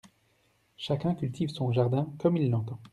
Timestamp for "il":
2.35-2.49